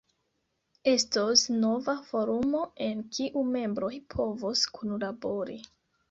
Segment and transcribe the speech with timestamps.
[0.91, 5.59] Estos nova forumo, en kiu membroj povos kunlabori.